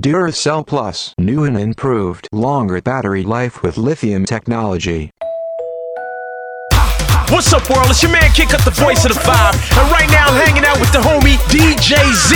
Duracell 0.00 0.66
Plus, 0.66 1.14
new 1.18 1.44
and 1.44 1.58
improved, 1.58 2.26
longer 2.32 2.80
battery 2.80 3.22
life 3.22 3.62
with 3.62 3.76
lithium 3.76 4.24
technology. 4.24 5.12
What's 7.28 7.52
up, 7.52 7.68
world? 7.68 7.90
It's 7.90 8.02
your 8.02 8.10
man 8.10 8.32
Kick 8.32 8.54
Up 8.54 8.64
the 8.64 8.70
voice 8.70 9.04
of 9.04 9.12
the 9.12 9.20
five. 9.20 9.52
And 9.76 9.92
right 9.92 10.08
now 10.08 10.28
I'm 10.28 10.40
hanging 10.40 10.64
out 10.64 10.80
with 10.80 10.90
the 10.92 11.00
homie 11.00 11.36
DJ 11.52 12.00
Z. 12.16 12.32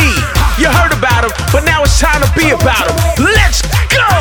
You 0.60 0.68
heard 0.68 0.92
about 0.92 1.24
him, 1.24 1.32
but 1.52 1.64
now 1.64 1.82
it's 1.82 1.98
time 1.98 2.20
to 2.20 2.30
be 2.36 2.50
about 2.50 2.84
him. 2.84 3.24
Let's 3.24 3.62
go! 3.88 4.12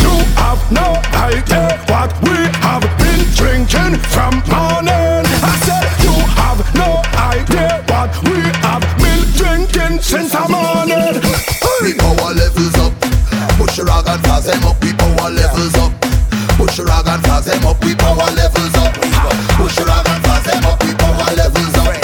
You 0.00 0.24
have 0.40 0.64
no 0.72 0.96
idea 1.12 1.76
what 1.92 2.08
we 2.24 2.48
have 2.64 2.88
been 2.96 3.20
drinking 3.36 4.00
from 4.08 4.40
morning. 4.48 5.28
I 5.44 5.54
said 5.60 5.92
you 6.08 6.16
have 6.40 6.64
no 6.74 7.04
idea 7.20 7.87
since 10.02 10.32
the 10.32 10.40
morning. 10.48 11.20
We 11.82 11.94
power 11.94 12.34
levels 12.34 12.76
up. 12.78 12.92
Push 13.58 13.78
your 13.78 13.90
and 13.90 14.22
fast 14.22 14.46
them 14.46 14.64
up. 14.64 14.80
We 14.82 14.92
power 14.94 15.30
levels 15.30 15.74
up. 15.76 15.92
Push 16.56 16.78
your 16.78 16.90
and 16.90 17.22
fast 17.22 17.46
them 17.46 17.66
up. 17.66 17.82
We 17.84 17.94
power 17.94 18.30
levels 18.34 18.74
up. 18.76 18.94
Push 19.56 19.78
your 19.78 19.90
and 19.90 20.22
fast 20.24 20.44
them 20.46 20.64
up. 20.66 20.82
We 20.82 20.94
power 20.94 21.30
levels 21.34 21.76
up. 21.78 21.94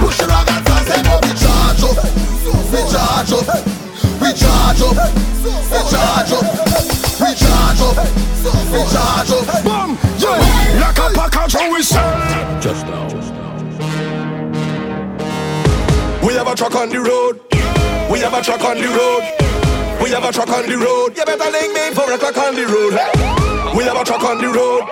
Push 0.00 0.20
your 0.20 0.32
and 0.32 0.64
fast 0.66 0.88
them 0.88 1.06
up. 1.08 1.22
We 1.24 1.32
charge 1.38 1.84
up. 1.84 1.98
We 2.72 2.80
charge 2.90 3.32
up. 3.32 3.48
We 4.20 4.28
charge 4.36 4.82
up. 4.82 4.98
We 5.70 5.80
charge 5.90 6.32
up. 6.32 6.46
We 7.20 7.30
charge 7.36 7.80
up. 7.80 7.96
We 8.70 8.80
charge 8.90 9.32
up. 9.32 9.64
Boom, 9.64 9.98
yeah. 10.18 10.80
Like 10.80 10.98
a 10.98 11.06
package 11.14 11.54
how 11.54 11.72
we 11.72 11.82
sell. 11.82 12.60
Just 12.60 12.86
now. 12.86 13.29
A 16.50 16.56
truck 16.56 16.74
on 16.74 16.88
the 16.88 16.98
road. 16.98 17.40
We 18.10 18.18
have 18.20 18.34
a 18.34 18.42
truck 18.42 18.64
on 18.64 18.76
the 18.76 18.88
road. 18.88 19.22
We 20.02 20.10
have 20.10 20.24
a 20.24 20.32
truck 20.32 20.48
on 20.48 20.66
the 20.66 20.76
road. 20.76 21.16
You 21.16 21.24
better 21.24 21.50
link 21.50 21.72
me 21.74 21.94
for 21.94 22.10
a 22.10 22.18
truck 22.18 22.36
on 22.38 22.56
the 22.56 22.66
road. 22.66 23.76
We 23.76 23.84
have 23.84 23.96
a 23.96 24.04
truck 24.04 24.24
on 24.24 24.38
the 24.38 24.48
road. 24.48 24.82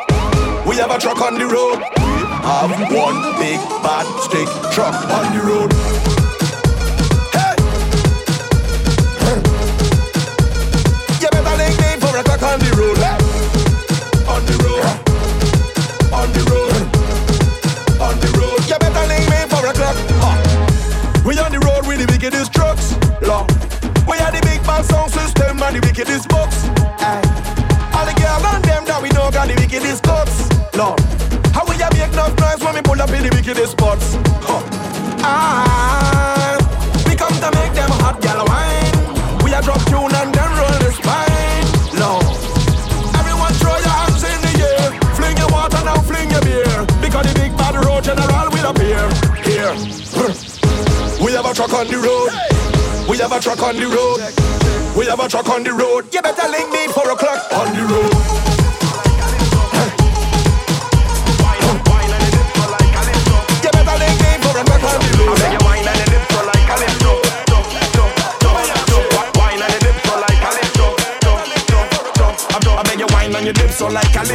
We 0.69 0.77
have 0.77 0.91
a 0.91 0.99
truck 1.01 1.21
on 1.21 1.35
the 1.35 1.47
road. 1.47 1.79
We 1.79 2.21
have 2.47 2.71
one 2.95 3.35
big 3.39 3.59
bad 3.83 4.07
stick 4.23 4.49
truck 4.73 4.95
on 5.11 5.37
the 5.37 5.43
road. 5.43 6.18
Wickedest 25.99 26.29
box. 26.29 26.63
All 27.91 28.07
the 28.07 28.15
and 28.55 28.63
them 28.63 28.85
that 28.87 29.03
we 29.03 29.09
know 29.11 29.31
got 29.35 29.49
the 29.51 29.55
wickedest 29.59 30.05
cuts. 30.05 30.47
Lord. 30.79 30.95
How 31.51 31.67
make 31.99 32.07
enough 32.15 32.39
noise 32.39 32.63
when 32.63 32.75
we 32.79 32.83
pull 32.83 33.03
up 33.03 33.11
in 33.11 33.27
the 33.27 33.35
wickedest 33.35 33.73
spots? 33.73 34.15
Huh. 34.47 34.63
Ah, 35.27 36.55
we 37.03 37.19
come 37.19 37.35
to 37.35 37.51
make 37.59 37.75
them 37.75 37.91
hot 37.99 38.23
wine. 38.47 38.95
We 39.43 39.51
a 39.51 39.59
drop 39.59 39.83
tune 39.91 40.15
and 40.15 40.31
then 40.31 40.51
roll 40.55 40.79
the 40.79 40.91
spine. 40.95 41.67
Lord. 41.99 42.23
Everyone 43.19 43.51
throw 43.59 43.75
your 43.83 43.97
hands 43.99 44.23
in 44.23 44.39
the 44.39 44.55
air. 44.71 44.95
Fling 45.19 45.35
your 45.35 45.51
water 45.51 45.83
now, 45.83 45.99
fling 46.07 46.31
your 46.31 46.43
beer. 46.47 46.87
Because 47.03 47.27
the 47.27 47.35
big 47.35 47.51
bad 47.59 47.75
road 47.75 48.07
general 48.07 48.47
will 48.55 48.71
appear. 48.71 49.03
Here. 49.43 49.75
We 51.19 51.35
have 51.35 51.47
a 51.51 51.53
truck 51.59 51.75
on 51.75 51.91
the 51.91 51.99
road. 51.99 52.31
We 53.11 53.19
have 53.19 53.35
a 53.35 53.41
truck 53.43 53.67
on 53.67 53.75
the 53.75 53.91
road. 53.91 54.58
We 54.99 55.07
have 55.07 55.21
a 55.21 55.29
truck 55.29 55.49
on 55.49 55.63
the 55.63 55.73
road. 55.73 56.13
You 56.13 56.21
better 56.21 56.49
link 56.49 56.73
me 56.73 56.89
four 56.89 57.09
o'clock 57.13 57.53
on 57.53 57.73
the 57.73 57.85
road. 57.85 58.48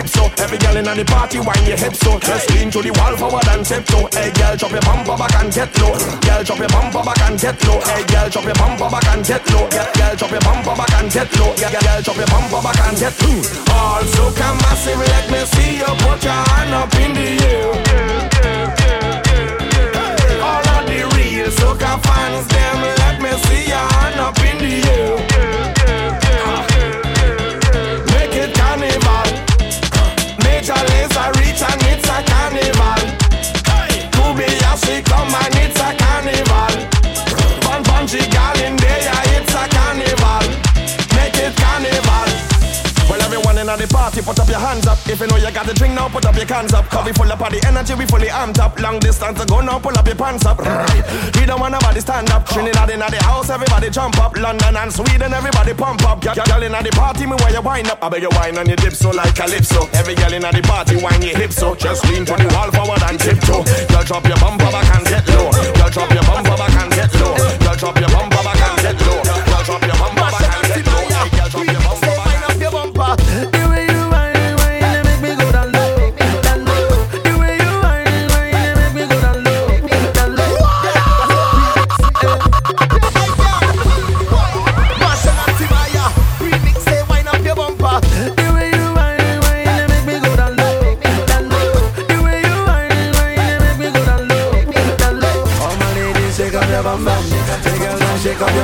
So. 0.01 0.25
Every 0.41 0.57
girl 0.57 0.77
in 0.77 0.85
the 0.85 1.05
party 1.05 1.39
wine 1.39 1.65
your 1.65 1.77
hips 1.77 1.99
so. 1.99 2.17
Just 2.19 2.49
lean 2.51 2.71
to 2.71 2.81
the 2.81 2.91
wall 2.97 3.15
forward 3.17 3.47
and 3.53 3.65
tiptoe 3.65 4.09
Hey 4.09 4.31
girl 4.33 4.55
drop 4.57 4.71
your 4.71 4.81
bumper 4.81 5.17
back 5.17 5.35
and 5.37 5.53
get 5.53 5.69
low. 5.77 5.93
Girl 6.25 6.43
drop 6.43 6.59
your 6.59 6.69
bumper 6.69 7.03
back 7.03 7.21
and 7.21 7.39
get 7.39 7.57
low. 7.67 7.79
Hey 7.81 8.03
girl 8.09 8.29
drop 8.29 8.45
your 8.45 8.55
bumper 8.55 8.89
back 8.89 9.07
and 9.13 9.25
get 9.25 9.45
low. 9.53 9.69
Girl 9.69 9.93
girl, 9.93 10.15
drop 10.17 10.31
your 10.31 10.41
bumper 10.41 10.75
back 10.75 10.93
and 10.97 11.11
get 11.11 11.29
low. 11.39 11.53
Girl 11.55 11.71
girl, 11.71 12.01
drop 12.01 12.17
your 12.17 12.27
bumper 12.27 12.61
back 12.61 12.79
and 12.85 12.97
get 12.97 13.15
low. 13.21 13.29
Hmm. 13.33 13.71
All 13.73 14.03
soca 14.13 14.47
massive 14.61 14.99
let 14.99 15.25
me 15.31 15.41
see 15.53 15.77
you 15.77 15.91
put 16.01 16.23
your 16.23 16.41
hand 16.49 16.73
up 16.73 16.93
in 17.01 17.11
the 17.17 17.29
air. 17.49 17.69
All 20.41 20.65
of 20.75 20.83
the 20.89 20.99
real 21.15 21.49
soca 21.49 21.91
fans 22.05 22.47
them 22.47 22.79
let 23.01 23.21
me 23.21 23.31
see 23.45 23.69
your 23.69 23.85
hand 23.93 24.19
up 24.19 24.42
party, 44.13 44.25
put 44.25 44.39
up 44.39 44.49
your 44.49 44.59
hands 44.59 44.85
up. 44.85 44.97
If 45.09 45.19
you 45.19 45.27
know 45.27 45.37
you 45.37 45.51
got 45.51 45.65
the 45.65 45.73
drink 45.73 45.95
now, 45.95 46.07
put 46.07 46.25
up 46.25 46.35
your 46.35 46.45
cans 46.45 46.73
up. 46.73 46.85
Cause 46.89 47.05
we 47.05 47.13
full 47.13 47.31
up 47.31 47.41
of 47.41 47.49
the 47.49 47.59
energy, 47.65 47.93
we 47.95 48.05
fully 48.05 48.27
amped 48.27 48.59
up. 48.59 48.79
Long 48.79 48.99
distance 48.99 49.39
to 49.39 49.45
go 49.45 49.61
now, 49.61 49.79
pull 49.79 49.97
up 49.97 50.05
your 50.05 50.15
pants 50.15 50.45
up. 50.45 50.59
We 51.37 51.45
don't 51.45 51.59
want 51.59 51.73
nobody 51.73 51.99
stand 51.99 52.29
up. 52.29 52.45
Trinidad 52.45 52.89
in 52.89 52.99
the 52.99 53.23
house, 53.23 53.49
everybody 53.49 53.89
jump 53.89 54.17
up. 54.19 54.37
London 54.37 54.75
and 54.77 54.93
Sweden, 54.93 55.33
everybody 55.33 55.73
pump 55.73 56.03
up. 56.05 56.21
Girl, 56.21 56.35
girl 56.35 56.63
in 56.63 56.71
the 56.71 56.91
party, 56.93 57.25
me 57.25 57.35
where 57.41 57.53
you 57.53 57.61
wind 57.61 57.89
up. 57.89 58.03
I 58.03 58.09
beg 58.09 58.21
you 58.21 58.29
wine 58.37 58.57
on 58.57 58.67
your 58.67 58.77
dip 58.77 58.93
so 58.93 59.09
like 59.09 59.35
calypso. 59.35 59.89
Every 59.93 60.15
girl 60.15 60.33
in 60.33 60.41
the 60.41 60.61
party, 60.61 61.01
wine 61.01 61.21
your 61.21 61.37
hips 61.37 61.55
so. 61.55 61.75
Just 61.75 62.05
lean 62.09 62.25
to 62.25 62.33
the 62.37 62.47
wall 62.53 62.69
forward 62.69 63.01
and 63.09 63.19
tiptoe. 63.19 63.65
Girl, 63.89 64.03
drop 64.03 64.25
your 64.27 64.37
bumper 64.37 64.69
back 64.69 64.89
and 64.93 65.05
get 65.09 65.25
low. 65.33 65.49
Girl, 65.51 65.89
drop 65.89 66.11
your 66.13 66.23
bumper 66.23 66.55
back 66.57 66.75
and 66.77 66.91
get 66.93 67.13
low. 67.17 67.33
Girl, 67.33 67.75
drop 67.75 67.97
your 67.97 68.09
bumper 68.09 68.43
back 68.45 68.61
and 68.61 68.77
get 68.83 68.97
low. 69.01 69.21
Girl, 69.25 69.63
drop 69.65 69.81
your 69.81 69.97
bumper 69.97 70.29
back 70.29 70.52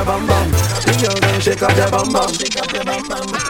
bum 0.10 0.26
bum. 0.26 0.50
The 0.90 0.94
girls, 0.98 1.22
then 1.22 1.40
shake 1.40 1.62
up 1.62 1.78
your 1.78 1.90
bum 1.94 2.10
bum. 2.10 2.34
Shake 2.34 2.58
up 2.58 2.74
your 2.74 2.84
bum 2.84 3.06
bum. 3.06 3.30
Ah. 3.30 3.46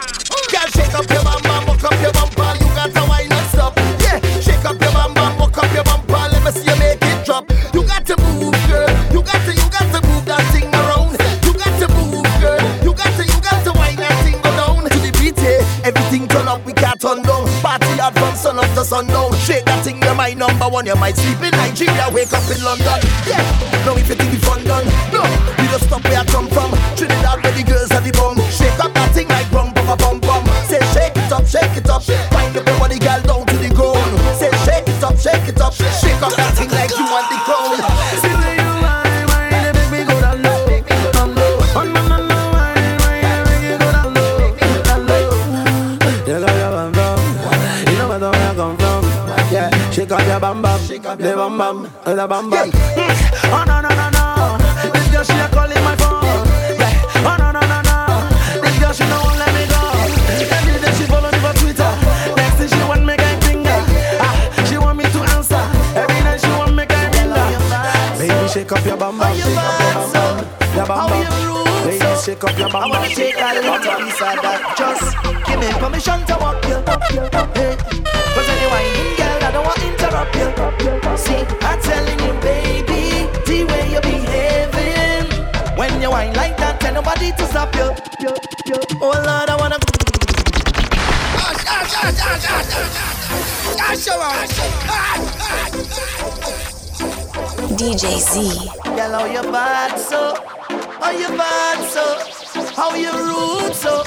Girl, 0.52 0.68
shake 0.76 0.92
up 0.92 1.08
your 1.08 1.24
bum 1.24 1.40
bum, 1.40 1.64
walk 1.64 1.84
up 1.88 1.96
your 2.04 2.12
bumper. 2.12 2.52
You 2.60 2.68
got 2.76 2.92
to 2.92 3.02
wine 3.08 3.32
and 3.32 3.46
stop. 3.48 3.72
Yeah, 4.04 4.20
shake 4.44 4.64
up 4.68 4.76
your 4.76 4.92
bum 4.92 5.14
bum, 5.16 5.40
walk 5.40 5.56
up 5.56 5.72
your 5.72 5.84
bumper. 5.88 6.20
Let 6.20 6.44
me 6.44 6.52
see 6.52 6.68
you 6.68 6.76
make 6.76 7.00
it 7.00 7.24
drop. 7.24 7.48
You 7.72 7.80
got 7.88 8.04
to 8.12 8.14
move, 8.20 8.52
girl. 8.68 8.92
You 9.08 9.24
got 9.24 9.40
to, 9.48 9.52
you 9.56 9.68
got 9.72 9.88
to 9.88 9.98
move 10.04 10.24
that 10.28 10.44
thing 10.52 10.68
around. 10.68 11.16
You 11.48 11.56
got 11.56 11.72
to 11.80 11.86
move, 11.96 12.28
girl. 12.44 12.60
You 12.84 12.92
got 12.92 13.08
to, 13.16 13.24
you 13.24 13.38
got 13.40 13.64
to 13.64 13.72
wine 13.80 13.96
that 13.96 14.16
thing 14.20 14.36
go 14.44 14.52
down 14.52 14.84
to 14.84 14.98
the 15.00 15.12
beat. 15.16 15.40
Yeah, 15.40 15.64
everything 15.88 16.28
turn 16.28 16.44
up, 16.44 16.60
we 16.68 16.76
can't 16.76 17.00
turn 17.00 17.24
down. 17.24 17.48
Party 17.64 17.88
hard 17.96 18.12
from 18.20 18.36
sun 18.36 18.60
up 18.60 18.68
to 18.76 18.84
sundown. 18.84 19.32
Shake 19.48 19.64
that 19.64 19.80
thing, 19.80 19.96
you're 20.04 20.12
my 20.12 20.36
number 20.36 20.68
one. 20.68 20.84
You 20.84 20.96
might 21.00 21.16
sleep 21.16 21.40
in 21.40 21.56
Nigeria, 21.56 22.12
wake 22.12 22.36
up 22.36 22.44
in 22.52 22.60
London. 22.60 23.00
Yeah, 23.24 23.40
now 23.88 23.96
if 23.96 24.04
you 24.12 24.14
think 24.14 24.28
we 24.28 24.38
fun 24.44 24.60
done, 24.68 24.84
no, 25.08 25.24
just 25.70 25.86
stop 25.86 26.02
where 26.04 26.18
I 26.18 26.24
come 26.24 26.48
from. 26.48 26.70
Trinidad, 26.96 27.42
where 27.42 27.52
the 27.52 27.62
girls 27.62 27.90
have 27.92 28.04
the 28.04 28.12
bum. 28.12 28.36
Shake 28.50 28.78
up 28.82 28.92
that 28.94 29.14
thing 29.14 29.28
like 29.28 29.50
rum, 29.52 29.72
bum, 29.72 29.96
bum, 29.98 30.20
bum. 30.20 30.44
Say 30.66 30.82
shake 30.92 31.16
it 31.16 31.32
up, 31.32 31.46
shake 31.46 31.76
it 31.76 31.88
up. 31.88 32.02
Up 32.02 32.54
your 32.54 32.64
body, 32.78 32.98
girl, 32.98 33.22
down 33.22 33.46
to 33.46 33.56
the 33.56 33.70
ground. 33.70 34.20
Say 34.36 34.50
shake 34.66 34.88
it 34.88 35.02
up, 35.02 35.16
shake 35.16 35.48
it 35.48 35.60
up. 35.60 35.72
Shake 35.74 36.22
up 36.22 36.34
that 36.34 36.54
thing 36.58 36.70
like 36.70 36.90
you 36.90 37.06
want 37.06 37.30
the 37.30 37.38
crown. 37.46 37.78
Shake 49.90 50.12
up 50.12 51.20
your 51.20 51.36
bam 51.38 51.58
bam, 51.58 51.82
the 51.82 52.02
way 52.02 52.16
you 52.16 52.30
whine, 53.50 53.76
whine, 53.90 54.14
you 54.14 54.19
she 55.24 55.36
a 55.38 55.48
calling 55.48 55.82
my 55.84 55.96
phone. 55.96 56.24
Oh 57.28 57.36
no 57.38 57.52
no 57.52 57.60
no 57.60 57.78
no. 57.88 57.96
Girl, 58.80 58.92
she 58.92 59.04
let 59.38 59.52
me 59.54 59.64
go. 59.68 59.80
Every 60.56 60.80
day 60.80 60.92
she 60.96 61.04
follow 61.04 61.30
me 61.30 61.38
Twitter. 61.60 61.92
Next 62.36 62.56
thing 62.58 62.68
she 62.68 62.82
want 62.88 63.04
me 63.04 63.14
finger. 63.44 63.78
Ah, 64.24 64.34
she 64.68 64.76
want 64.78 64.96
me 64.98 65.04
to 65.04 65.20
answer. 65.34 65.62
Every 65.94 66.20
night 66.24 66.40
she 66.40 66.50
want 66.58 66.74
me. 66.74 66.84
Baby, 68.18 68.48
shake 68.48 68.72
up 68.72 68.84
your 68.84 68.96
bum 68.96 69.18
shake 69.36 69.54
up 70.68 70.74
your 70.76 70.86
bum. 70.86 71.10
Baby, 71.90 72.18
shake 72.22 72.44
up 72.44 72.58
your 72.58 72.70
shake 73.08 73.36
that 73.36 73.56
of 73.56 74.42
that. 74.42 74.60
Just 74.78 75.04
give 75.46 75.58
me 75.60 75.68
permission 75.80 76.20
to 76.26 76.34
walk 76.40 76.64
you. 76.68 76.78
Hey, 77.56 77.76
'cause 78.34 78.48
anyway, 78.54 78.84
girl, 79.18 79.44
I 79.44 79.50
don't 79.52 79.64
want 79.64 79.78
to 79.80 79.86
interrupt 79.86 80.36
you. 80.36 80.48
See, 81.16 81.42
I'm 81.62 81.80
telling 81.80 82.20
you, 82.20 82.32
baby. 82.40 82.69
When 85.80 85.96
you 86.02 86.10
whine 86.10 86.34
like 86.34 86.58
that, 86.58 86.78
tell 86.78 86.92
nobody 86.92 87.32
to 87.32 87.46
stop 87.46 87.74
you. 87.74 87.96
Oh 89.00 89.16
Lord, 89.16 89.48
I 89.48 89.56
wanna. 89.58 89.78
Ash, 91.40 91.64
ash, 91.64 91.94
ash, 92.04 92.20
ash, 92.20 92.44
ash, 92.44 92.68
ash, 93.80 94.08
ash, 94.08 94.28
ash, 94.28 94.60
DJ 97.80 98.20
Z. 98.20 98.68
Girl, 98.84 99.08
how 99.08 99.24
you 99.24 99.40
bad 99.50 99.96
so? 99.96 100.36
How 101.00 101.12
you 101.12 101.28
bad 101.28 101.88
so? 101.88 102.04
How 102.76 102.94
you 102.94 103.12
rude 103.16 103.74
so? 103.74 104.04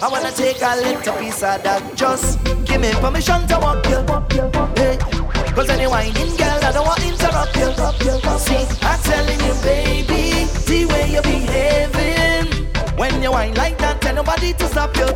I 0.00 0.08
wanna 0.08 0.32
take 0.32 0.62
a 0.62 0.74
little 0.74 1.12
piece 1.18 1.42
of 1.42 1.62
that. 1.62 1.82
Just 1.96 2.42
give 2.64 2.80
me 2.80 2.92
permission 2.92 3.46
to 3.48 3.58
walk 3.60 3.86
you. 3.90 4.00
Hey. 4.74 5.09
Cause 5.54 5.68
any 5.68 5.86
whining 5.86 6.36
girl, 6.36 6.64
I 6.64 6.72
don't 6.72 6.86
want 6.86 7.00
to 7.00 7.08
interrupt 7.08 7.56
you. 7.56 7.70
See, 8.38 8.64
I'm 8.82 8.98
telling 9.02 9.40
you, 9.40 9.54
baby, 9.62 10.46
the 10.66 10.86
way 10.86 11.10
you're 11.12 11.22
behaving. 11.22 12.66
When 12.96 13.22
you 13.22 13.30
whine 13.32 13.54
like 13.54 13.76
that, 13.78 14.00
tell 14.00 14.14
nobody 14.14 14.52
to 14.54 14.66
stop 14.68 14.96
you. 14.96 15.08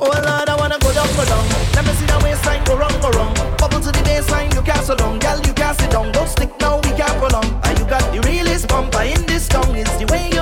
Oh 0.00 0.06
Lord, 0.06 0.48
I 0.48 0.56
wanna 0.56 0.78
go 0.78 0.92
down, 0.92 1.08
go 1.14 1.24
down. 1.24 1.44
Let 1.74 1.84
me 1.86 1.92
see 1.92 2.06
that 2.06 2.22
waistline 2.22 2.64
go 2.64 2.76
wrong, 2.76 2.94
go 3.00 3.10
wrong. 3.10 3.34
Bubble 3.58 3.80
to 3.80 3.90
the 3.90 4.02
baseline, 4.06 4.52
you 4.54 4.62
can't 4.62 4.84
so 4.84 4.94
long. 4.94 5.18
Girl, 5.18 5.38
you 5.46 5.52
can't 5.52 5.78
sit 5.78 5.90
down. 5.90 6.10
Don't 6.12 6.28
stick 6.28 6.50
now, 6.60 6.76
we 6.76 6.90
can't 6.96 7.16
prolong. 7.18 7.60
And 7.64 7.78
you 7.78 7.84
got 7.84 8.02
the 8.12 8.20
realest 8.26 8.68
bumper 8.68 9.02
in 9.02 9.26
this 9.26 9.46
town. 9.48 9.74
It's 9.76 9.94
the 9.96 10.06
way 10.06 10.30
you 10.32 10.37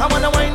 I 0.00 0.06
wanna 0.06 0.30
wine 0.30 0.47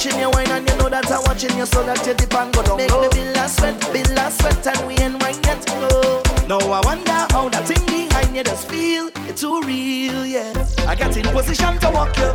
watching 0.00 0.18
you 0.18 0.30
wine 0.30 0.50
and 0.50 0.66
you 0.66 0.76
know 0.78 0.88
that 0.88 1.10
I'm 1.12 1.22
watching 1.24 1.54
you 1.58 1.66
so 1.66 1.84
that 1.84 2.06
you 2.06 2.14
dip 2.14 2.32
and 2.32 2.54
go 2.54 2.62
down. 2.62 2.78
Make 2.78 2.88
me 2.88 3.08
build 3.12 3.36
a 3.36 3.46
sweat, 3.46 3.76
build 3.92 4.16
a 4.16 4.30
sweat 4.30 4.66
and 4.66 4.86
we 4.88 4.94
ain't 4.96 5.22
right 5.22 5.36
yet. 5.44 5.62
Oh. 5.68 6.22
Now 6.48 6.56
I 6.56 6.80
wonder 6.86 7.20
how 7.28 7.50
that 7.50 7.68
thing 7.68 7.84
behind 7.84 8.34
you 8.34 8.42
does 8.42 8.64
feel. 8.64 9.10
It's 9.28 9.42
too 9.42 9.60
real, 9.60 10.24
yeah. 10.24 10.56
I 10.88 10.94
got 10.94 11.14
in 11.14 11.28
position 11.28 11.76
to 11.80 11.90
walk 11.90 12.16
you, 12.16 12.32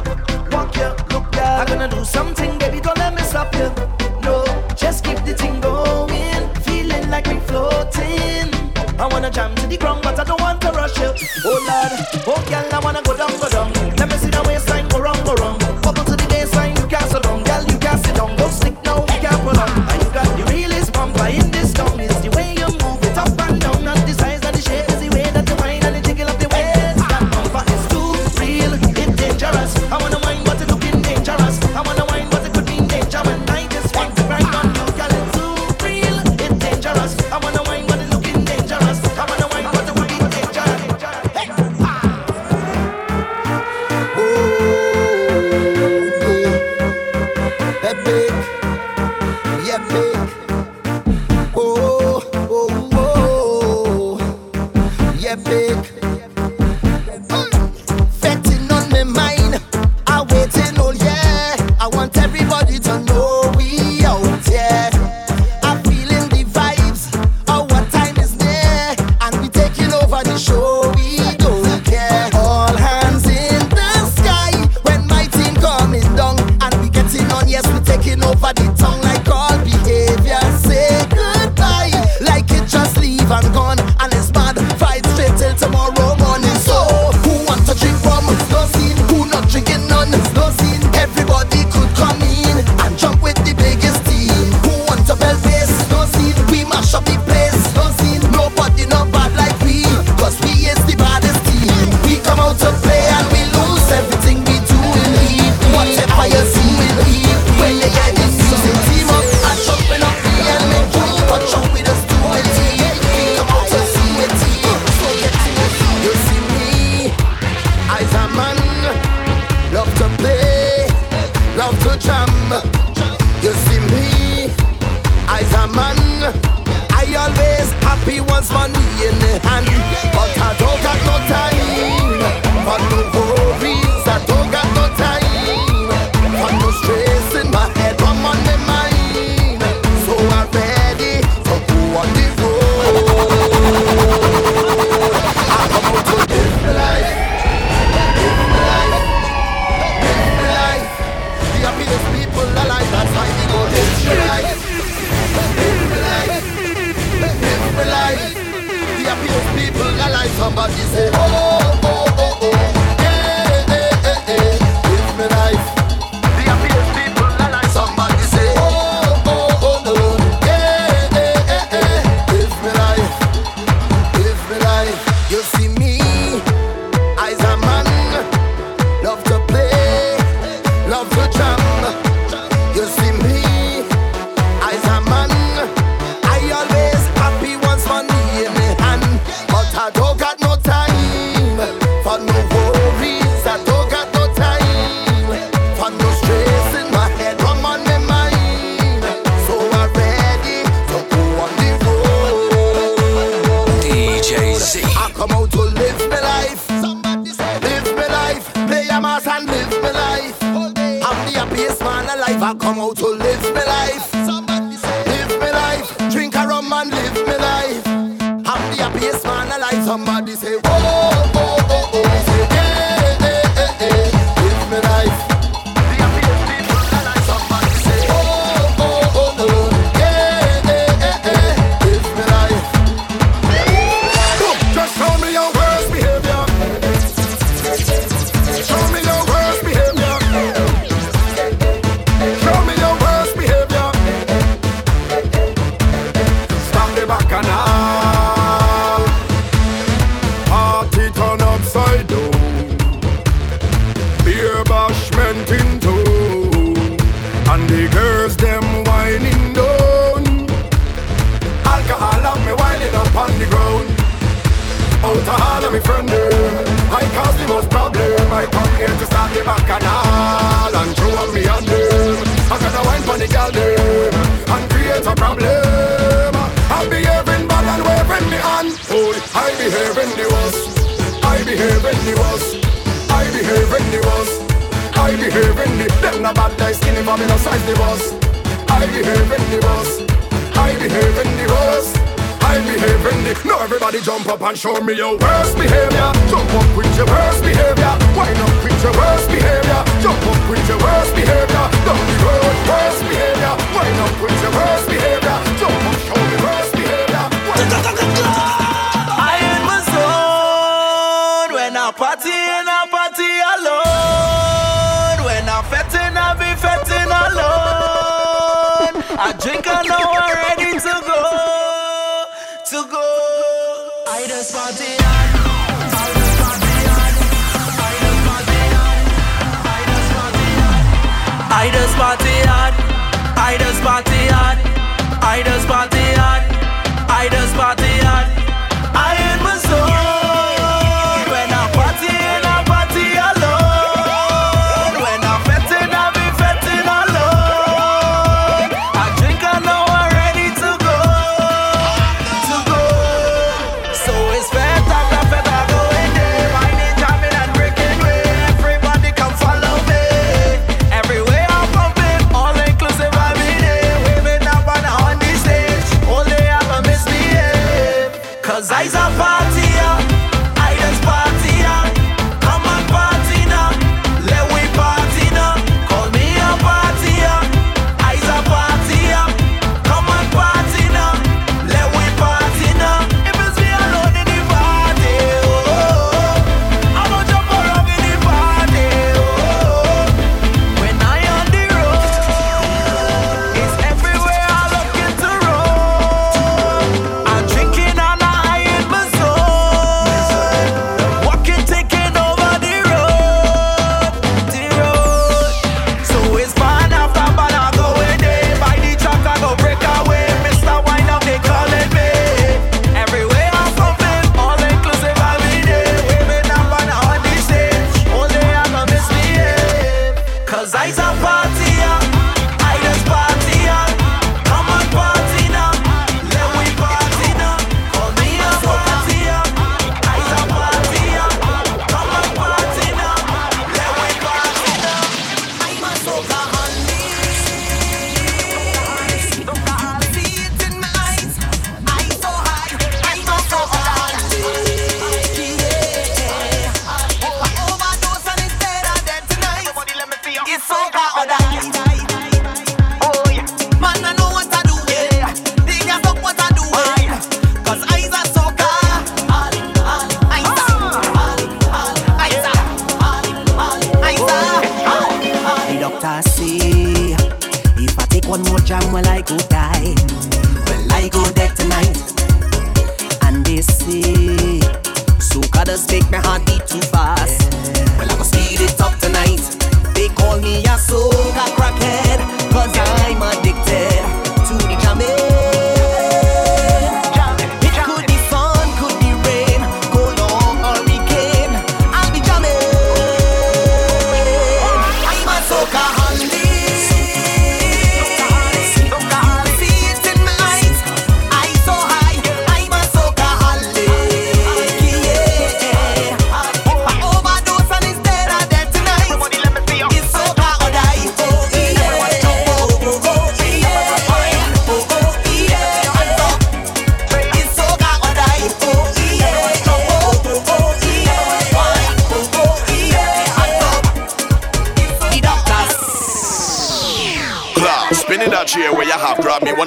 walk 0.54 0.78
you, 0.78 0.94
look 1.10 1.26
you. 1.34 1.42
I'm 1.42 1.66
gonna 1.66 1.90
do 1.90 2.06
something, 2.06 2.56
baby, 2.60 2.80
don't 2.82 3.00
let 3.00 3.16
me 3.16 3.24
stop 3.24 3.52
you. 3.56 3.74
No, 4.22 4.46
just 4.76 5.04
keep 5.04 5.18
the 5.26 5.34
thing 5.34 5.60
going. 5.60 6.46
Feeling 6.70 7.10
like 7.10 7.26
we 7.26 7.40
floating. 7.50 8.54
I 9.02 9.10
wanna 9.10 9.32
jump 9.32 9.58
to 9.58 9.66
the 9.66 9.78
ground, 9.78 10.04
but 10.04 10.20
I 10.20 10.24
don't 10.24 10.40
want 10.40 10.62
to 10.62 10.70
rush 10.70 10.98
you. 11.00 11.12
Oh 11.44 11.58
Lord, 11.66 11.92
oh 12.30 12.42
girl, 12.46 12.70
I 12.72 12.80
wanna 12.84 13.02
go 13.02 13.18
down, 13.18 13.34
go 13.42 13.50
down. 13.50 13.95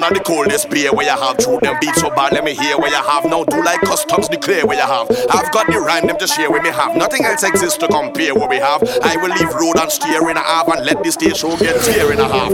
Of 0.09 0.17
the 0.17 0.23
coldest 0.25 0.73
beer 0.73 0.89
where 0.89 1.05
you 1.05 1.13
have. 1.13 1.37
True, 1.37 1.59
them 1.61 1.77
beats 1.77 2.01
so 2.01 2.09
bad, 2.09 2.33
let 2.33 2.41
me 2.43 2.57
hear 2.57 2.73
where 2.81 2.89
you 2.89 2.97
have. 2.97 3.29
Now 3.29 3.43
do 3.45 3.61
like 3.61 3.77
customs 3.81 4.27
declare 4.27 4.65
where 4.65 4.81
you 4.81 4.89
have. 4.89 5.05
I've 5.29 5.51
got 5.53 5.69
the 5.69 5.77
rhyme, 5.77 6.07
them 6.07 6.17
to 6.17 6.25
share 6.25 6.49
with 6.49 6.63
me 6.63 6.73
have. 6.73 6.97
Nothing 6.97 7.25
else 7.25 7.43
exists 7.43 7.77
to 7.77 7.87
compare 7.87 8.33
what 8.33 8.49
we 8.49 8.57
have. 8.57 8.81
I 9.05 9.21
will 9.21 9.29
leave 9.29 9.53
road 9.53 9.77
and 9.77 9.91
steer 9.91 10.25
in 10.25 10.33
a 10.33 10.41
half 10.41 10.65
and 10.65 10.81
let 10.81 11.03
the 11.05 11.11
stage 11.13 11.37
show 11.37 11.53
get 11.61 11.77
tear 11.85 12.09
in 12.09 12.17
a 12.17 12.25
half. 12.25 12.49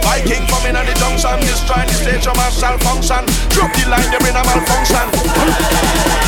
Viking 0.00 0.48
coming 0.48 0.80
on 0.80 0.88
the 0.88 0.96
junction, 0.96 1.36
destroy 1.44 1.84
the 1.84 1.92
stage, 1.92 2.24
your 2.24 2.32
marshal 2.40 2.80
function. 2.80 3.20
Drop 3.52 3.68
the 3.76 3.84
line, 3.92 4.08
them 4.08 4.24
in 4.24 4.32
a 4.32 4.40
malfunction. 4.48 5.12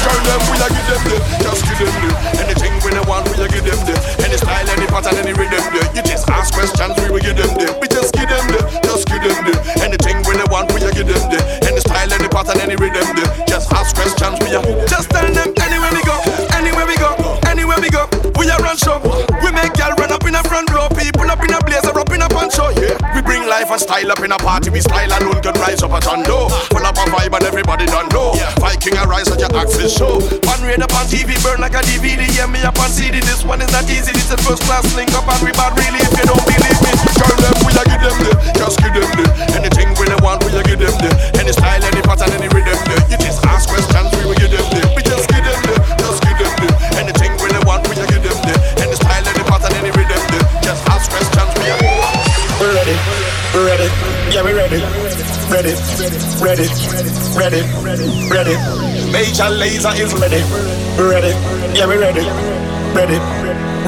Girl, 0.04 0.20
them, 0.28 0.44
we 0.44 0.60
are 0.60 0.72
give 0.76 0.88
them 0.92 1.02
the, 1.08 1.16
just 1.40 1.64
give 1.72 1.88
them 1.88 1.96
the. 2.04 2.10
Anything 2.36 2.72
we 2.84 2.92
they 2.92 3.04
want, 3.08 3.24
we 3.32 3.40
are 3.40 3.48
give 3.48 3.64
them 3.64 3.80
the. 3.88 3.96
Any 4.28 4.36
style, 4.36 4.68
any 4.76 4.84
pattern, 4.92 5.16
any 5.16 5.32
rhythm 5.32 5.64
the. 5.72 5.88
You 5.96 6.04
just 6.04 6.28
ask 6.28 6.52
questions, 6.52 7.00
we 7.00 7.08
will 7.08 7.24
give 7.24 7.40
them 7.40 7.48
the. 7.56 7.72
We 7.80 7.88
just 7.88 8.12
give 8.12 8.28
them 8.28 8.44
the, 8.52 8.60
just 8.60 8.80
give 8.84 8.89
them 9.22 9.36
the. 9.44 9.54
Anything 9.84 10.16
we 10.26 10.36
they 10.36 10.48
want, 10.48 10.72
we 10.72 10.80
are 10.84 10.92
give 10.92 11.08
them 11.08 11.24
the. 11.28 11.38
Any 11.68 11.80
style, 11.80 12.10
any 12.12 12.28
pattern, 12.28 12.60
any 12.60 12.76
rhythm 12.76 13.06
the. 13.16 13.24
Just 13.46 13.72
ask 13.72 13.94
questions, 13.94 14.40
we 14.40 14.56
are. 14.56 14.64
Just 14.88 15.10
tell 15.10 15.26
them 15.26 15.52
anywhere 15.60 15.92
we 15.92 16.02
go, 16.02 16.16
anywhere 16.56 16.86
we 16.88 16.96
go, 16.96 17.12
anywhere 17.46 17.80
we 17.80 17.90
go. 17.90 18.08
We 18.40 18.48
are 18.48 18.60
run 18.64 18.76
show. 18.80 18.96
We 19.44 19.52
make 19.52 19.76
y'all 19.76 19.92
run 20.00 20.12
up 20.12 20.24
in 20.24 20.34
a 20.34 20.42
front 20.48 20.72
row. 20.72 20.88
People 20.96 21.28
up 21.28 21.44
in 21.44 21.52
a 21.52 21.60
blazer, 21.60 21.92
up 21.92 22.08
in 22.08 22.24
a 22.24 22.28
poncho. 22.28 22.72
Yeah, 22.80 22.96
we 23.12 23.20
bring 23.20 23.44
life 23.44 23.68
and 23.68 23.80
style 23.80 24.10
up 24.10 24.20
in 24.24 24.32
a 24.32 24.38
party. 24.40 24.70
We 24.70 24.80
style 24.80 25.12
alone 25.12 25.42
can 25.44 25.54
rise 25.60 25.82
up 25.82 25.92
a 25.92 26.00
tondo. 26.00 26.48
Full 26.72 26.86
up 26.86 26.96
a 26.96 27.04
vibe 27.12 27.36
and 27.36 27.44
everybody 27.44 27.84
don't 27.86 28.08
know. 28.12 28.32
Viking 28.56 28.96
arise 28.96 29.28
at 29.28 29.40
your 29.40 29.52
access 29.52 29.92
show. 29.92 30.20
One 30.48 30.62
raid 30.64 30.80
up 30.80 30.92
on 30.96 31.04
TV, 31.06 31.36
burn 31.44 31.60
like 31.60 31.76
a 31.76 31.84
DVD. 31.84 32.24
Yeah, 32.32 32.46
me 32.46 32.62
up 32.62 32.78
on 32.80 32.88
CD. 32.88 33.20
This 33.20 33.44
one 33.44 33.60
is 33.60 33.70
not 33.72 33.84
easy. 33.84 34.12
This 34.12 34.32
is 34.32 34.40
first 34.40 34.62
class 34.64 34.88
link 34.96 35.12
up 35.12 35.28
and 35.28 35.42
we 35.44 35.52
bad 35.52 35.76
really. 35.76 36.00
If 36.00 36.16
you 36.16 36.24
don't 36.24 36.40
believe 36.48 36.80
me, 36.80 36.92
girl 37.20 37.36
them 37.44 37.59
a 37.80 37.84
give 37.88 38.02
them 38.04 38.16
the, 38.20 38.32
just 38.60 38.76
give 38.80 38.92
them 38.92 39.08
the. 39.16 39.24
Anything 39.56 39.88
we 39.96 40.04
they 40.04 40.20
want, 40.20 40.44
we 40.44 40.52
a 40.52 40.62
give 40.62 40.80
them 40.80 40.92
the. 41.00 41.10
Any 41.40 41.52
style, 41.52 41.80
any 41.80 42.02
pattern, 42.04 42.32
any 42.36 42.48
rhythm 42.52 42.76
the. 42.84 42.96
You 43.08 43.16
just 43.16 43.40
ask 43.48 43.68
questions, 43.68 44.10
we 44.20 44.22
will 44.28 44.36
give 44.36 44.52
them 44.52 44.66
the. 44.68 44.80
We 44.92 45.02
just 45.02 45.26
give 45.32 45.44
them 45.44 45.60
the, 45.64 45.76
just 45.96 46.20
give 46.20 46.36
them 46.36 46.52
the. 46.60 46.68
Anything 47.00 47.32
we 47.40 47.48
they 47.48 47.62
want, 47.64 47.88
we 47.88 47.96
a 47.96 48.04
give 48.04 48.20
them 48.20 48.38
the. 48.44 48.54
Any 48.84 48.96
style, 48.96 49.24
any 49.24 49.44
pattern, 49.48 49.72
any 49.80 49.90
rhythm 49.96 50.22
the. 50.28 50.38
Just 50.60 50.82
ask 50.92 51.08
questions, 51.08 51.52
we 51.56 51.64
a. 51.72 51.76
We're 52.60 52.74
ready, 52.76 52.96
we're 53.56 53.64
ready, 53.64 53.88
yeah, 54.28 54.44
we 54.44 54.52
ready, 54.52 54.84
ready, 55.48 55.72
ready, 56.44 56.68
ready, 57.32 57.62
ready. 58.28 58.56
Major 59.08 59.48
Lazer 59.48 59.96
is 59.96 60.12
ready, 60.20 60.44
we're 61.00 61.08
ready, 61.08 61.32
yeah, 61.72 61.88
we 61.88 61.96
ready, 61.96 62.28
ready, 62.92 63.16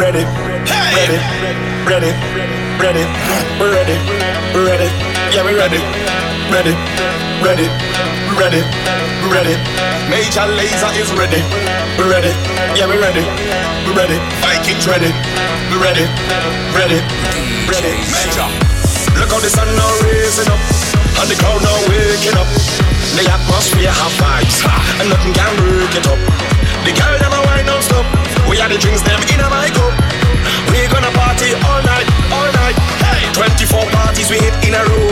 ready, 0.01 0.52
ready, 0.95 1.19
ready, 1.89 2.13
ready. 2.81 3.33
Ready, 3.63 3.95
we're 4.55 4.67
ready, 4.67 4.91
yeah, 5.31 5.45
we're 5.47 5.55
ready, 5.55 5.79
ready, 6.51 6.75
ready, 7.39 7.69
ready, 8.35 8.63
ready. 9.31 9.55
Major 10.11 10.47
Lazer 10.59 10.91
is 10.99 11.13
ready, 11.15 11.39
we're 11.95 12.11
ready, 12.11 12.35
yeah, 12.75 12.91
we're 12.91 12.99
ready, 12.99 13.23
we're 13.87 13.95
ready. 13.95 14.19
Vikings 14.43 14.87
ready, 14.89 15.15
we're 15.71 15.79
ready, 15.79 16.11
ready, 16.75 16.99
ready. 17.71 17.95
Major. 18.11 18.49
Look 19.15 19.31
how 19.31 19.39
the 19.39 19.49
sun 19.49 19.69
now 19.77 19.93
raising 20.03 20.51
up 20.51 20.59
And 21.21 21.29
the 21.31 21.37
crowd 21.37 21.63
now 21.63 21.77
waking 21.87 22.35
up 22.35 22.49
The 23.15 23.29
atmosphere 23.29 23.93
have 23.93 24.15
vibes 24.17 24.65
And 24.99 25.09
nothing 25.11 25.35
can 25.37 25.53
break 25.61 25.95
it 25.95 26.07
up 26.09 26.19
The 26.83 26.93
girl 26.97 27.19
them 27.21 27.33
a 27.33 27.41
wine 27.47 27.67
non-stop 27.67 28.07
We 28.49 28.59
are 28.59 28.69
the 28.69 28.79
drinks 28.79 29.03
them 29.03 29.21
in 29.29 29.41
a 29.41 29.51
my 29.51 29.69
cup 29.69 30.22
We 30.71 30.87
gonna 30.87 31.11
party 31.17 31.57
all 31.67 31.83
night, 31.83 32.07
all 32.31 32.51
night. 32.63 32.77
Hey, 33.03 33.27
24 33.35 33.91
parties 33.91 34.31
we 34.31 34.39
hit 34.39 34.55
in 34.67 34.75
a 34.75 34.83
row. 34.87 35.11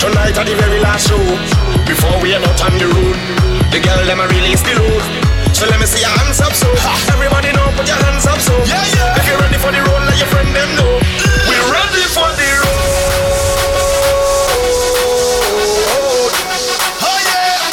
Tonight 0.00 0.36
at 0.36 0.44
the 0.46 0.54
very 0.54 0.78
last 0.78 1.08
show 1.08 1.24
Before 1.88 2.20
we 2.20 2.34
are 2.36 2.40
not 2.40 2.60
on 2.60 2.76
the 2.76 2.84
road 2.84 3.16
The 3.72 3.80
girl 3.80 4.04
them 4.04 4.20
a 4.20 4.28
release 4.28 4.60
the 4.60 4.76
load. 4.76 5.02
So 5.56 5.64
let 5.66 5.80
me 5.80 5.86
see 5.86 6.00
your 6.04 6.12
hands 6.20 6.38
up 6.40 6.52
so. 6.52 6.68
Everybody 7.08 7.48
know 7.56 7.64
put 7.80 7.88
your 7.88 7.96
hands 8.04 8.26
up 8.28 8.38
so. 8.38 8.52
Yeah, 8.68 8.84
yeah. 8.92 9.16
If 9.16 9.24
you're 9.26 9.40
ready 9.40 9.56
for 9.56 9.72
the 9.72 9.80
road 9.80 10.04
let 10.04 10.18
your 10.20 10.28
friend 10.28 10.52
them 10.52 10.68
know. 10.76 11.00
We're 11.48 11.68
ready 11.72 12.04
for 12.12 12.28
the 12.36 12.50
road. 12.60 12.76
Oh 17.00 17.18
yeah, 17.24 17.72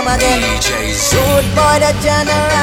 come 0.00 0.08
again. 0.08 0.40
Rude 1.12 1.48
boy 1.54 1.76
the 1.82 1.92
general, 2.02 2.50
Batman 2.50 2.59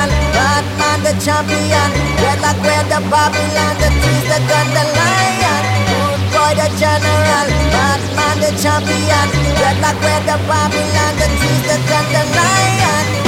the 1.08 1.24
champion. 1.24 1.90
Red 2.20 2.40
like 2.42 2.60
where 2.68 2.84
the 2.84 3.00
Babylon, 3.08 3.74
the 3.80 3.90
trees, 4.04 4.28
the 4.28 4.40
gun, 4.50 4.68
the 4.76 4.84
lion. 5.00 5.64
Rude 5.88 6.24
boy 6.36 6.52
the 6.60 6.68
general, 6.76 7.48
Batman 7.72 8.36
the 8.44 8.52
champion. 8.60 9.28
Red 9.62 9.78
like 9.80 10.00
where 10.04 10.24
the 10.28 10.38
Babylon, 10.52 11.14
the 11.16 11.28
trees, 11.40 11.64
the 11.64 11.78
gun, 11.88 12.06
the. 12.12 12.24
Lion, 12.36 13.27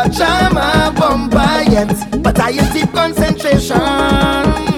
a 0.00 0.08
charmer, 0.08 0.92
bumper 0.98 1.70
yet, 1.70 2.22
but 2.22 2.38
I 2.38 2.52
keep 2.72 2.90
concentration. 2.92 4.69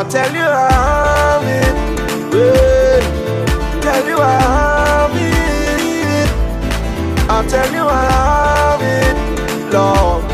I'll 0.00 0.08
tell 0.08 0.32
you 0.32 0.40
I'm 0.40 1.46
it. 1.46 2.32
Wait, 2.32 3.02
tell 3.82 4.06
you 4.08 4.16
I'm 4.16 5.10
it. 5.14 6.30
I'll 7.28 7.46
tell 7.46 7.70
you 7.70 7.86
I'm 7.86 8.80
it, 8.80 9.70
Lord. 9.70 10.24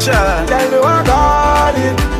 Tell 0.00 0.70
you 0.70 0.80
I 0.80 1.04
got 1.04 1.74
it. 1.76 2.15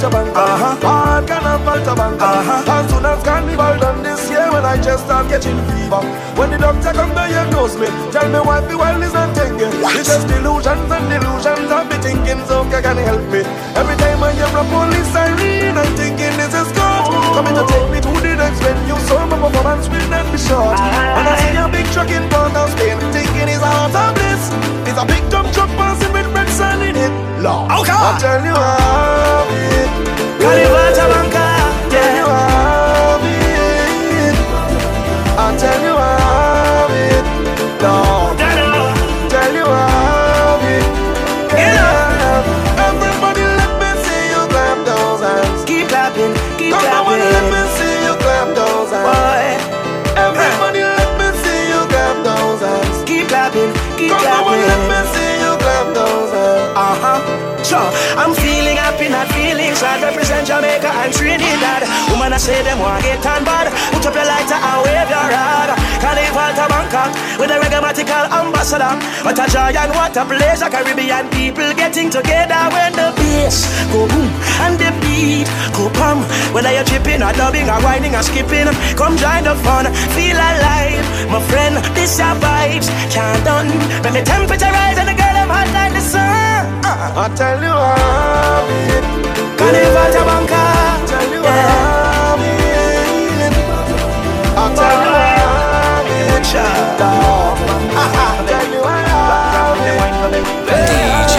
vulture 0.00 0.16
bank, 0.16 0.36
uh-huh. 0.36 1.20
Organ 1.20 1.36
uh-huh. 1.36 1.56
and 1.56 1.64
vulture 1.64 1.96
bank, 1.96 2.20
uh-huh. 2.20 2.80
As 2.80 2.90
soon 2.90 3.04
as 3.04 3.20
carnival 3.22 3.76
done 3.76 4.02
this 4.02 4.30
year, 4.30 4.48
when 4.52 4.64
I 4.64 4.80
just 4.80 5.04
start 5.04 5.28
catching 5.28 5.60
fever. 5.68 6.00
When 6.40 6.50
the 6.50 6.58
doctor 6.58 6.92
come 6.92 7.12
diagnose 7.12 7.76
me, 7.76 7.86
tell 8.08 8.28
me 8.32 8.40
why 8.40 8.60
the 8.64 8.76
world 8.80 9.02
is 9.04 9.12
not 9.12 9.36
thinking. 9.36 9.68
It's 9.92 10.08
just 10.08 10.26
delusions 10.28 10.88
and 10.88 11.04
delusions. 11.04 11.68
I'll 11.68 11.84
be 11.84 12.00
thinking, 12.00 12.40
so 12.48 12.64
can 12.70 12.96
help 12.96 13.24
me. 13.28 13.44
Every 13.76 13.96
time 14.00 14.24
I 14.24 14.32
hear 14.32 14.48
a 14.48 14.64
police 14.72 15.10
siren, 15.12 15.76
I'm 15.76 15.92
thinking 15.96 16.32
this 16.40 16.54
is 16.56 16.70
God 16.72 17.04
coming 17.36 17.56
to 17.60 17.64
take 17.68 17.88
me 17.92 18.00
to 18.00 18.12
the 18.24 18.32
next 18.40 18.60
venue. 18.64 18.96
So 19.04 19.20
my 19.28 19.36
performance 19.36 19.84
will 19.88 20.08
not 20.08 20.24
be 20.32 20.38
short. 20.40 20.80
And 20.80 21.28
I 21.28 21.34
see 21.44 21.56
a 21.60 21.68
big 21.68 21.86
truck 21.92 22.08
in 22.08 22.24
Port 22.32 22.56
of 22.56 22.72
Spain, 22.72 22.96
thinking 23.12 23.52
it's 23.52 23.60
a 23.60 23.68
heart 23.68 23.92
of 23.92 24.16
bliss. 24.16 24.48
It's 24.88 24.96
a 24.96 25.04
big 25.04 25.24
dump 25.28 25.52
truck 25.52 25.68
passing 25.76 26.12
with 26.12 26.26
red 26.32 26.48
sun 26.48 26.80
in 26.88 26.96
it. 26.96 27.29
Lord. 27.42 27.70
Okay. 27.72 27.92
I 27.92 28.18
tell 28.20 28.44
you 28.44 28.52
how 28.52 29.48
it. 29.48 29.88
Carnival 30.40 30.90
Tabanca. 30.96 31.46
Tell 31.92 32.12
you 32.18 32.26
how 32.28 33.20
it. 33.24 34.36
I 35.38 35.56
tell 35.58 35.80
you. 35.84 35.89
culture. 57.70 57.86
I'm 58.18 58.34
feeling 58.34 58.76
happy, 58.76 59.08
not 59.08 59.28
feeling 59.30 59.70
I 59.70 60.02
Represent 60.02 60.46
Jamaica 60.46 60.90
and 60.90 61.12
Trinidad. 61.14 61.82
Woman, 62.10 62.32
I 62.32 62.38
say 62.38 62.62
them 62.62 62.78
want 62.78 63.02
get 63.02 63.24
on 63.26 63.44
bad. 63.44 63.70
Put 63.94 64.06
up 64.06 64.14
your 64.14 64.26
lighter 64.26 64.58
and 64.58 64.78
wave 64.82 65.10
your 65.10 65.26
rod. 65.30 65.70
Carnival 66.02 66.34
Walter, 66.34 66.66
Bangkok 66.66 67.10
with 67.38 67.50
a 67.50 67.58
regamatical 67.62 68.26
ambassador. 68.32 68.94
What 69.22 69.38
a 69.38 69.46
joy 69.50 69.72
and 69.76 69.92
what 69.94 70.16
a 70.16 70.24
pleasure. 70.26 70.70
Caribbean 70.70 71.28
people 71.30 71.70
getting 71.74 72.10
together 72.10 72.60
when 72.74 72.92
the 72.92 73.08
bass 73.16 73.66
go 73.92 74.06
boom 74.08 74.28
and 74.66 74.74
the 74.78 74.90
beat 75.02 75.48
go 75.76 75.90
pump. 75.94 76.26
Whether 76.54 76.72
you're 76.72 76.88
tripping 76.88 77.22
or 77.22 77.32
dubbing 77.32 77.68
or 77.68 77.80
whining 77.84 78.14
or 78.16 78.22
skipping, 78.22 78.68
come 78.98 79.14
join 79.16 79.44
the 79.44 79.54
fun. 79.62 79.86
Feel 80.16 80.36
alive, 80.36 81.06
my 81.30 81.40
friend. 81.50 81.76
This 81.94 82.18
your 82.18 82.34
vibes. 82.40 82.88
Can't 83.12 83.44
done. 83.44 83.68
Let 84.02 84.12
the 84.16 84.22
temperature 84.22 84.70
rise 84.70 84.98
and 84.98 85.08
the 85.08 85.14
girl 85.14 85.29
hot 85.52 85.68
like 85.76 85.92
the 85.92 86.00
sun. 86.00 86.64
Uh, 86.84 87.22
I 87.22 87.26
tell 87.34 87.60
you 87.66 87.74
how 87.74 88.70
it. 88.70 89.04
Carnival 89.58 90.08
Tabanca. 90.14 90.62
Tell 91.10 91.28
you 91.34 91.42
I'm 91.44 92.40
in. 92.40 93.54
I 94.56 94.64
tell 94.78 94.98
you 95.04 95.12
I'm 95.18 96.08
in. 96.16 96.44
I 97.96 98.04
tell 98.14 98.66
you 98.74 98.84
how 98.88 100.34
it. 100.38 100.44
DJ 100.88 101.38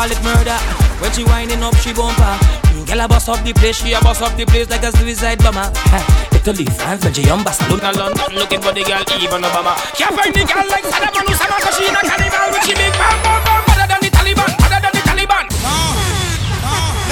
call 0.00 0.08
it 0.08 0.22
murder. 0.24 0.56
When 1.04 1.12
she 1.12 1.24
winding 1.24 1.60
up, 1.60 1.76
she 1.76 1.92
bumper. 1.92 2.32
Girl 2.88 3.04
a 3.04 3.06
bust 3.06 3.28
up 3.28 3.44
the 3.44 3.52
place, 3.52 3.76
she 3.76 3.92
a 3.92 4.00
bust 4.00 4.22
up 4.22 4.32
the 4.36 4.46
place 4.46 4.68
like 4.72 4.82
a 4.82 4.90
suicide 4.96 5.38
bomber. 5.44 5.68
Ha, 5.92 6.00
Italy, 6.32 6.64
France, 6.64 7.04
Belgium, 7.04 7.44
Barcelona, 7.44 7.92
London, 7.92 8.32
looking 8.32 8.60
for 8.64 8.72
the 8.72 8.80
girl, 8.80 9.04
even 9.20 9.44
Obama. 9.44 9.76
Can't 9.92 10.16
find 10.16 10.32
the 10.32 10.42
girl 10.48 10.64
like 10.72 10.88
Saddam 10.88 11.28
Hussein, 11.28 11.52
cause 11.60 11.76
she 11.76 11.84
in 11.84 11.92
a 11.92 12.00
carnival 12.00 12.48
with 12.48 12.64
she 12.64 12.72
big 12.72 12.92
bam 12.96 13.16
bam 13.20 13.40
bam, 13.44 13.60
better 13.68 13.86
than 13.92 14.00
the 14.00 14.10
Taliban, 14.10 14.50
better 14.56 14.80
than 14.80 14.92
the 14.96 15.02
Taliban. 15.04 15.44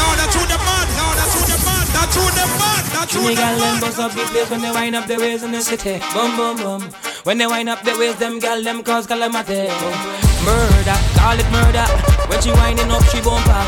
No, 0.01 0.07
that's 0.17 0.33
who 0.33 0.43
the 0.49 0.59
man. 0.65 0.87
No, 0.97 1.07
that's 1.13 1.33
who 1.37 1.43
the 1.45 1.59
man. 1.69 1.85
That's 1.93 2.17
who 2.17 2.25
the 2.25 2.47
man. 2.57 2.83
That's 2.89 3.13
who 3.13 3.21
The 3.21 3.29
the 3.29 3.35
girl 3.37 3.57
them 3.61 3.77
bust 3.85 3.99
up 4.01 4.13
the 4.17 4.25
place 4.33 4.49
when 4.49 4.61
they 4.65 4.73
wind 4.73 4.97
up 4.97 5.07
the 5.07 5.17
waist 5.21 5.45
in 5.45 5.53
the 5.53 5.61
city. 5.61 6.01
Boom 6.17 6.33
boom 6.41 6.57
boom. 6.57 6.83
When 7.29 7.37
they 7.37 7.47
wind 7.47 7.69
up 7.69 7.85
the 7.85 7.93
waist, 8.01 8.19
them 8.19 8.41
girl 8.41 8.65
them 8.65 8.83
cause 8.83 9.07
calamity. 9.07 9.69
Murder, 10.45 10.99
call 11.19 11.39
it 11.39 11.49
murder. 11.51 11.87
When 12.29 12.41
she 12.41 12.51
winding 12.53 12.91
up, 12.91 13.03
she 13.11 13.21
bumper. 13.21 13.63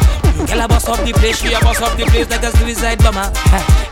Girl 0.47 0.61
a 0.61 0.69
bust 0.69 0.89
up 0.89 1.01
the 1.05 1.13
place, 1.13 1.41
she 1.41 1.53
a 1.53 1.61
bust 1.61 1.83
up 1.83 1.97
the 1.97 2.05
place 2.07 2.29
like 2.31 2.45
a 2.45 2.51
suicide 2.57 3.03
bomber. 3.03 3.29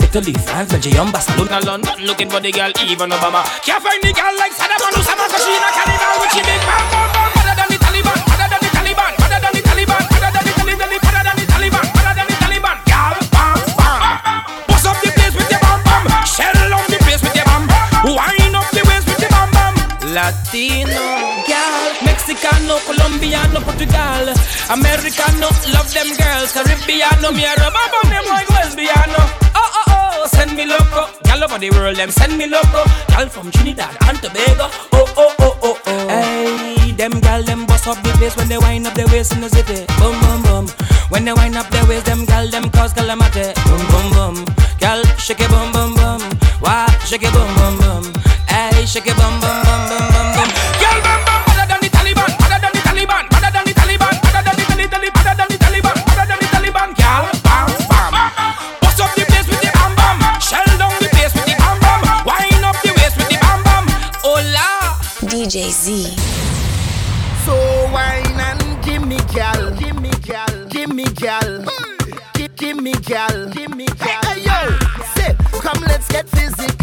Italy, 0.00 0.32
France, 0.32 0.70
Belgium, 0.72 1.12
Barcelona, 1.12 1.60
London, 1.60 2.06
looking 2.06 2.30
for 2.30 2.40
the 2.40 2.50
girl, 2.50 2.72
even 2.80 3.10
Obama. 3.10 3.44
Can't 3.66 3.82
find 3.82 4.00
the 4.02 4.12
girl 4.12 4.34
like 4.38 4.52
Saddam 4.56 4.80
Hussein, 4.96 5.16
cause 5.16 5.44
she 5.44 5.52
in 5.52 5.60
a 5.60 5.68
carnival 5.68 6.16
with 6.22 6.32
she 6.32 6.40
big 6.40 6.62
bam 6.64 6.84
bam 6.88 7.08
bam, 7.12 7.28
better 7.36 7.54
than 7.60 7.68
the 7.68 7.76
Taliban, 7.76 8.16
better 8.24 8.48
than 8.48 8.60
the 8.64 8.70
Taliban, 8.72 9.12
better 9.20 9.40
than 9.44 9.52
the 9.52 9.62
Taliban, 9.68 10.02
better 10.08 10.30
than 10.32 10.44
the 10.48 10.52
Taliban, 10.56 10.88
better 11.04 11.22
than 11.28 11.36
the 11.36 11.44
Taliban, 11.44 11.84
better 11.92 12.14
than 12.16 12.26
the. 12.28 12.36
Girl. 12.88 13.16
Bust 14.68 14.86
up 14.88 14.96
the 15.04 15.10
place 15.12 15.34
with 15.36 15.50
your 15.52 15.60
bam 15.60 15.80
bam. 15.84 16.24
Shell 16.24 16.72
on 16.72 16.88
the 16.88 16.98
place 17.04 17.20
with 17.20 17.36
your 17.36 17.44
bam. 17.44 17.68
Wind 18.08 18.56
up 18.56 18.64
the 18.72 18.80
waist 18.88 19.04
with 19.04 19.20
your 19.20 19.28
bam 19.28 19.48
bam. 19.52 19.74
Latino, 20.16 21.27
Mexicano, 22.68 22.78
Colombiano, 22.84 23.60
Portugal, 23.62 24.34
Americano, 24.68 25.48
love 25.72 25.90
them 25.94 26.08
girls, 26.16 26.52
Caribbeano, 26.52 27.32
me 27.34 27.44
a 27.44 27.54
rub 27.56 27.72
bam 27.72 27.90
bam 27.90 28.10
them 28.10 28.24
like 28.28 28.46
lesbiano. 28.48 29.24
Oh 29.54 29.72
oh 29.74 29.84
oh, 29.88 30.26
send 30.28 30.54
me 30.54 30.66
loco, 30.66 31.08
girl 31.24 31.44
over 31.44 31.58
the 31.58 31.70
world 31.70 31.96
them 31.96 32.10
send 32.10 32.36
me 32.36 32.46
loco, 32.46 32.84
girl 33.08 33.28
from 33.28 33.50
Trinidad 33.50 33.96
and 34.06 34.18
Tobago. 34.18 34.68
Oh 34.92 35.06
oh 35.16 35.34
oh 35.38 35.58
oh 35.62 35.80
oh. 35.86 36.08
Hey, 36.08 36.92
them 36.92 37.18
girl 37.20 37.42
them 37.42 37.64
bust 37.64 37.86
up 37.86 38.02
the 38.02 38.10
place 38.18 38.36
when 38.36 38.48
they 38.48 38.58
wind 38.58 38.86
up 38.86 38.92
their 38.92 39.06
waist 39.08 39.32
in 39.32 39.40
the 39.40 39.48
city. 39.48 39.86
Boom 39.98 40.20
boom 40.20 40.42
boom. 40.42 40.66
When 41.08 41.24
they 41.24 41.32
wind 41.32 41.56
up 41.56 41.70
their 41.70 41.86
waist, 41.86 42.04
them 42.04 42.26
girl 42.26 42.46
them 42.48 42.68
cause 42.70 42.92
calamity. 42.92 43.54
Boom 43.64 43.84
boom 43.88 44.08
boom. 44.12 44.54
Girl 44.78 45.02
shake 45.16 45.40
it 45.40 45.48
boom 45.48 45.72
boom 45.72 45.94
boom. 45.94 46.20
Why 46.60 46.86
shake 47.06 47.22
it 47.24 47.32
boom 47.32 47.48
boom 47.56 47.78
boom. 47.80 48.04
Hey 48.46 48.84
shake 48.84 49.06
it 49.06 49.16
boom 49.16 49.40
boom 49.40 49.56
boom 49.64 49.82
boom. 49.88 49.97
Gal, 73.08 73.48
give 73.48 73.74
me 73.74 73.86
gal. 73.86 74.20
Hey, 74.24 74.40
hey, 74.40 74.44
yo, 74.44 74.78
say, 75.16 75.34
come 75.60 75.80
let's 75.82 76.08
get 76.08 76.28
physical, 76.28 76.77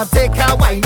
But 0.00 0.10
take 0.12 0.30
a 0.30 0.56
wine 0.56 0.80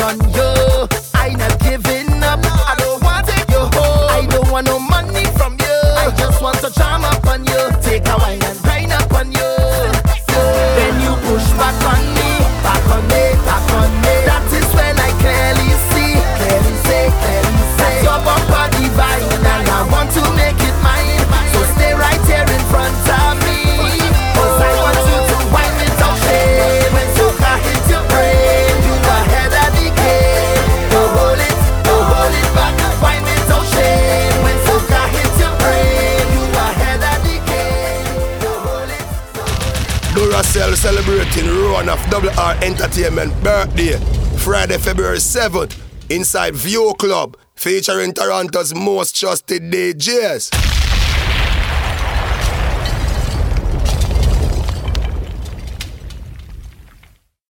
of 41.89 41.99
WR 42.11 42.65
Entertainment 42.65 43.33
birthday, 43.43 43.99
Friday, 44.39 44.79
February 44.79 45.19
7th, 45.19 45.79
inside 46.11 46.55
View 46.55 46.95
Club, 46.99 47.37
featuring 47.55 48.13
Toronto's 48.13 48.75
most 48.75 49.19
trusted 49.19 49.63
DJs. 49.71 50.74